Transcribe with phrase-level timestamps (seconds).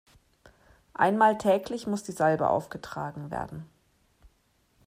[0.95, 3.67] Einmal täglich muss die Salbe aufgetragen werden.